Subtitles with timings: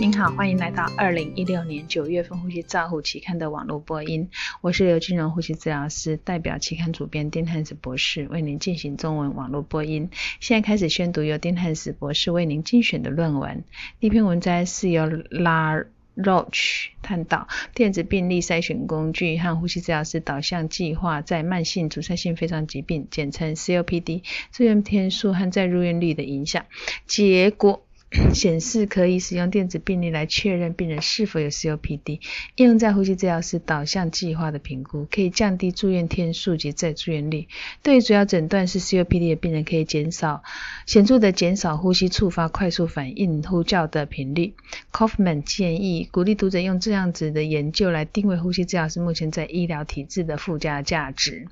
[0.00, 4.30] 您好，欢迎来到二零一六年九月份《呼吸照护》期刊的网络播音。
[4.62, 10.08] 我是刘金荣呼吸治疗师，代表期刊主编丁汉斯博士为您进行中文网络播音。
[10.40, 13.62] 现在开始宣读由丁汉斯博士为您精选的论文。
[13.98, 15.84] 第一篇文摘是由 La
[16.16, 26.64] Roche 探讨电子病历筛选工具和呼吸治疗师导向计划在慢性阻塞性肺脏疾病（简称 COPD） 住院天数和在入院率的影响。
[27.06, 27.84] 结果。
[28.34, 32.20] 显示可以使用电子病历来确认病人是否有 COPD。
[32.56, 37.46] 应用在呼吸治疗师导向计划的评估，可以降低住院天数及再住院率。
[37.84, 40.42] 对于主要诊断是 COPD 的病人，可以减少
[40.86, 44.54] 显著的减少呼吸触发快速反应呼叫的频率。
[44.92, 51.46] Kaufman 建议鼓励读者用这样子的研究来定位呼吸治疗师目前在医疗体制的附加价值。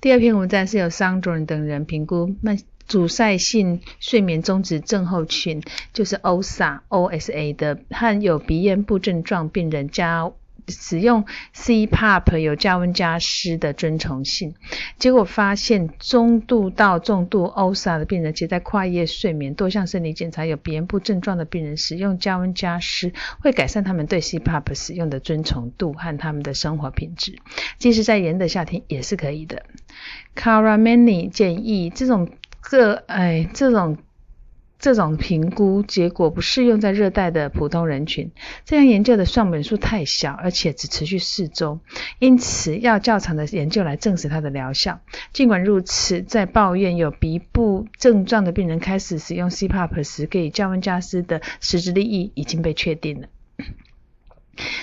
[0.00, 2.56] 第二篇文章是由 Sandron 等人评估慢。
[2.86, 10.30] 阻塞性睡眠终止症候群就是 OSA，OSA 的，和有鼻咽部症状病人加
[10.68, 14.54] 使用 CPAP 有加温加湿的遵从性。
[14.98, 27.38] 结果发现，中度到重度 OSA 的病人，且在跨夜睡眠、多项生理检查有鼻咽部症状的病人，使用加温加湿会改善他们对 CPAP 使用的遵从度和他们的生活品质。
[27.78, 29.64] 即使在炎的夏天也是可以的。
[30.34, 32.28] Caramani 建议这种。
[32.68, 33.96] 个哎，这种
[34.78, 38.32] 这种评估结果不适用在热带的普通人群。
[38.64, 41.78] 这样研究的样本数太小，而且只持续四周，
[42.18, 45.00] 因此要较长的研究来证实它的疗效。
[45.32, 53.28] 尽管如此，在抱怨有鼻部症状的病人开始使用 CPAP 时，可以降温加湿的实质利益已经被确定了。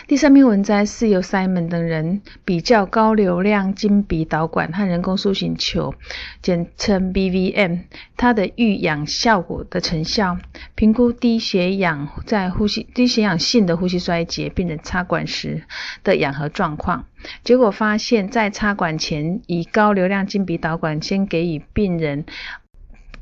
[0.07, 5.95] 第三篇文摘是由 Simon 等人比较高流量经鼻导管和人工塑形球，
[6.41, 7.79] 简称 BVM，
[8.15, 10.37] 它的预氧效果的成效，
[10.75, 15.63] 评估低血氧在呼吸低血氧性的呼吸衰竭病人插管时
[16.03, 17.05] 的氧合状况。
[17.43, 22.25] 结果发现，在插管前，以高流量经鼻导管先给予病人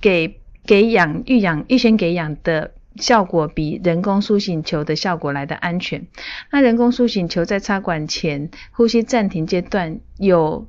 [0.02, 2.72] 给给氧预氧预先给氧的。
[2.96, 6.08] 效果比人工苏醒球的效果来的安全。
[6.52, 10.68] 那人工苏醒球在插管前呼吸暂停阶段有。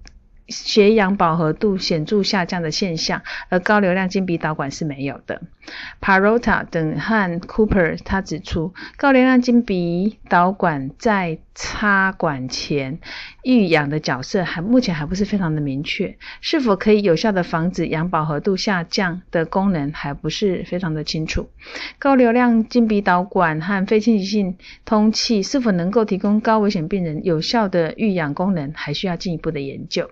[0.49, 5.41] 血氧饱和度显著下降的现象，而高流量经鼻导管是没有的。
[6.01, 12.99] Parota 等和 Cooper 他指出，高流量经鼻导管在插管前
[13.43, 21.49] 预养的角色还目前还不是非常的明确，是否可以有效的防止氧饱和度下降的功能还不是非常的清楚。
[21.99, 30.11] 高流量经鼻导管和非侵袭性通气是否能够提供高危险病人有效的预养功能，还需要进一步的研究。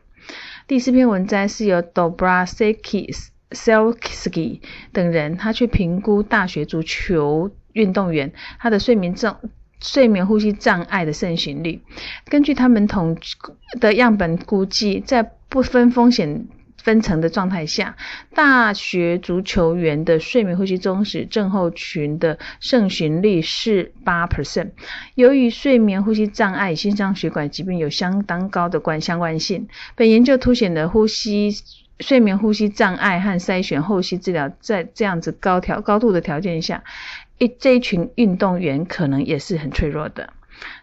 [0.67, 3.17] 第四篇文章是由 Dobrasky、
[3.51, 4.61] Selski
[4.93, 9.37] 等人，他去评估大学足球运动员他的睡眠症、
[9.81, 11.83] 睡眠呼吸障碍的盛行率。
[12.27, 13.17] 根据他们统
[13.81, 16.47] 的样本估计，在不分风险。
[16.83, 17.95] 分层的状态下，
[18.35, 24.71] 大学足球员的睡眠呼吸中止症候群的盛行率是八 percent。
[25.15, 31.55] 由于睡眠呼吸障碍心脏血管疾病有相当高的关相关性，本研究凸显了呼吸
[31.99, 36.83] 睡眠呼吸障碍和筛选后期治疗在这样子高条高度的条件下，
[37.41, 40.35] 一这一群运动员可能也是很脆弱的。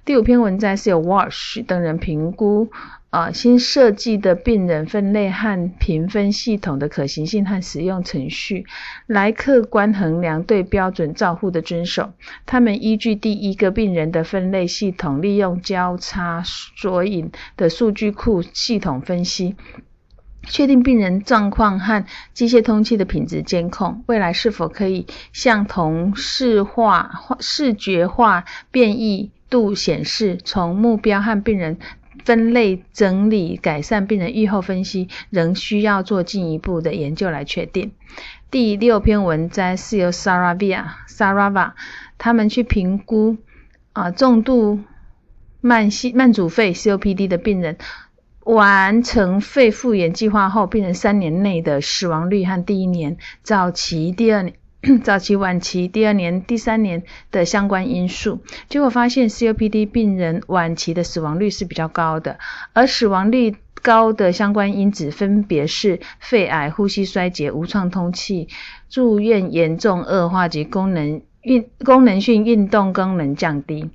[0.06, 2.70] 第五篇文章是由 Walsh 等人评估。
[3.10, 8.66] 呃，新设计的病人分类和评分系统的可行性和使用程序，
[9.08, 12.12] 来客观衡量对标准照护的遵守。
[12.46, 19.56] 他们依据第一个病人的分类系统，利用交叉索引的数据库系统分析，
[20.48, 24.04] 确定病人状况和机械通气的品质监控。
[24.08, 31.78] 未来是否可以向同视化、视觉化变异度显示，从目标和病人。
[32.26, 37.94] 分类整理改善病人预后分析，仍需要做进一步的研究来确定。
[38.52, 41.72] 第六篇文摘是由 Saravia、Sarava
[42.18, 43.38] 他们去评估
[43.94, 44.80] 啊重度
[45.62, 47.78] 慢性慢阻肺 COPD 的病人
[48.48, 54.52] 完成肺复原计划后，病人三年内的死亡率和第一年早期、第二。
[55.04, 58.40] 早期、 晚期、第二年、第三年的相关因素，
[58.70, 62.38] 结果发现 COPD 病人晚期的死亡率是比较高的，
[62.74, 68.48] 而死亡率高的相关因子分别是肺癌、呼吸衰竭、无创通气、
[68.88, 73.90] 住院严重恶化及功能运功能性运动功能降低。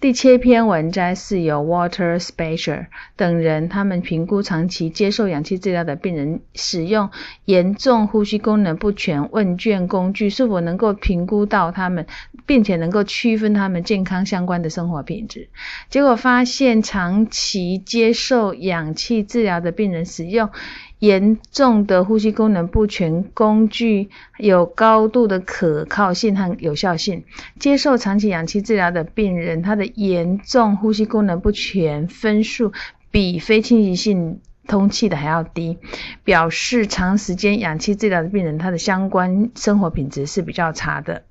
[0.00, 2.86] 第七篇文摘是由 Water Special
[3.16, 7.10] 等人，他们评估长期接受氧气治疗的病人使用
[7.44, 12.06] 严重呼吸功能不全问卷工具是否能够评估到他们，
[12.46, 15.48] 并且能够区分他们健康相关的生活品质。
[15.90, 20.50] 结果发现，长期接受氧气治疗的病人使用
[20.98, 27.24] 严重的呼吸功能不全工具有高度的可靠性和有效性。
[27.58, 32.72] 接受长期氧气治疗的病人，他的严重呼吸功能不全分数
[33.10, 35.78] 比非侵袭性通气的还要低，
[36.24, 41.22] 表示长时间氧气治疗的病人，他的相关生活品质是比较差的。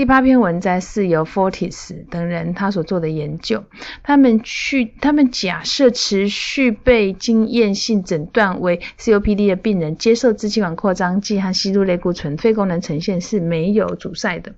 [0.00, 3.62] 第八篇文摘是由 Fortis 等人他所做的研究，
[4.02, 14.54] 他们去他们假设持续被经验性诊断为 COPD 的病人接受支气管扩张剂和吸入类固醇，肺功能呈现是没有阻塞的，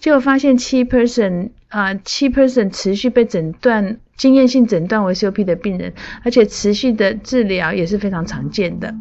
[0.00, 5.92] 结果发现七 person 啊七 person 持续被诊断经验性诊断为 COP 的病人，
[6.24, 8.94] 而且持续的治疗也是非常常见的。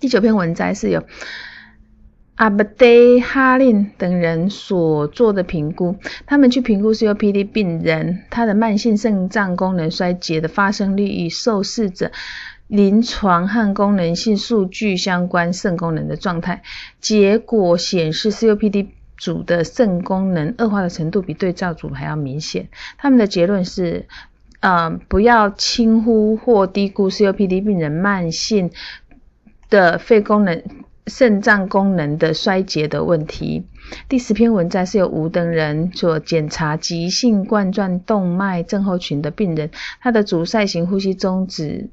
[0.00, 1.04] 第九篇文摘是由。
[2.36, 2.86] 阿布德
[3.24, 5.96] 哈林等人所做的评估，
[6.26, 12.12] 他们去评估 COPD 病人他的慢性肾脏功能衰竭的发生率与受试者
[12.66, 16.62] 临床和功能性数据相关肾功能的状态。
[17.00, 22.68] 结果显示，COPD 组的肾功能恶化的程度比对照组还要明显。
[22.98, 24.04] 他们的结论是，
[24.60, 28.70] 嗯，不要轻忽或低估 COPD 病人慢性
[29.70, 30.62] 的肺功能。
[31.06, 33.64] 肾脏功能的衰竭的问题。
[34.08, 39.70] 第十篇文章是由吴等人所检查急性冠状动脉症候群的病人，
[40.00, 41.90] 他的阻塞型呼吸中止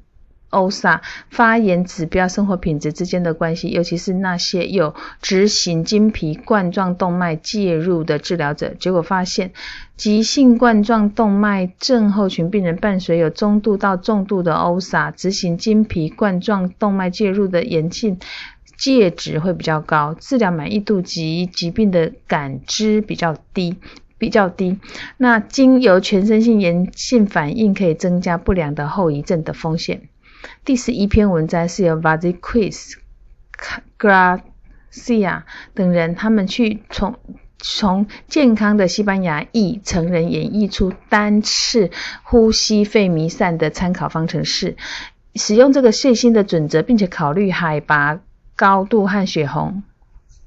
[0.50, 1.00] OSA
[1.30, 8.74] 发炎指标生活品质之间的关系，尤其是那些有执行经皮冠状动脉介入的治疗者。
[8.78, 9.52] 结果发现，
[9.96, 18.18] 急性冠状动脉症候群病人伴随有中度到重度的 OSA，执行经皮冠状动脉介入的炎性。
[18.84, 23.76] 介值会比较高，治疗满意度及疾病的感知比较低，
[24.18, 24.78] 比较低。
[25.16, 30.02] 那经由全身性炎性反应可以增加不良的后遗症的风险。
[30.66, 32.96] 第十一篇文章是由 Vazquez、
[33.98, 37.16] Gracia 等人，他们去从
[37.58, 41.90] 从健康的西班牙裔成人演绎出单次
[42.22, 44.76] 呼吸肺弥散的参考方程式，
[45.34, 48.20] 使用这个血心的准则，并且考虑海拔。
[48.56, 49.82] 高度和血红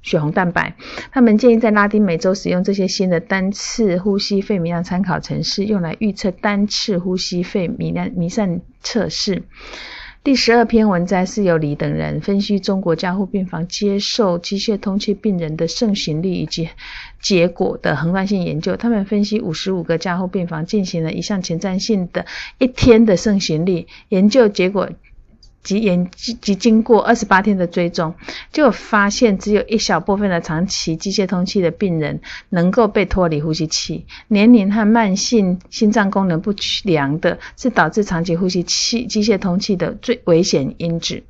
[0.00, 0.74] 血红蛋白，
[1.10, 9.42] 他们建议在拉丁美洲使用这些新的单次呼吸肺弥量参考程式，用来预测单次呼吸肺弥量弥散测试。
[10.24, 16.68] 第十二篇文摘是由李等人分析中国加护病房接受机械通气病人的盛行率以及
[17.20, 18.76] 结果的横断性研究。
[18.76, 22.26] 他们分析五十五个加护病房，进行了一项前瞻性的
[22.58, 24.90] 一天的盛行率研究结果。
[25.62, 28.14] 及研及经过二十八天的追踪，
[28.52, 34.06] 就发现只有一小部分的长期机械通气的病人能够被脱离呼吸器。
[34.28, 41.22] 年龄和慢性心脏功能不良的是导致长期呼吸器机械通气的最危险因子。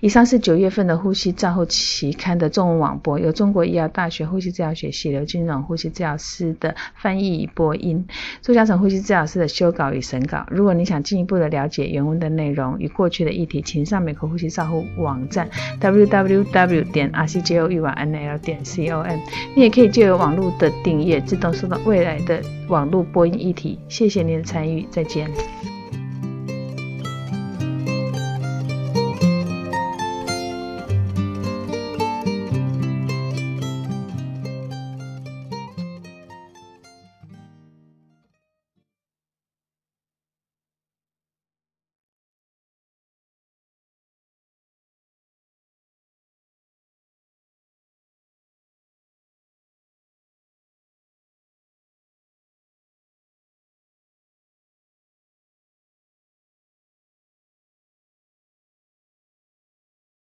[0.00, 8.06] 以上是九月份的呼吸照护期刊的中文网播，由中国医药大学呼吸治疗学系刘金荣呼吸治疗师的翻译与播音，
[8.40, 10.44] 朱嘉诚呼吸治疗师的修稿与审稿。
[10.50, 15.48] 如果你想进一步的了解原文的内容与过去的议题，请上美国呼吸照护网站
[15.80, 19.18] www 点 r c j o u n l 点 c o m。
[19.54, 23.78] 你也可以借由网络的订阅，自动收到未来的网络播音议题。
[23.88, 25.81] 谢谢您的参与，再见。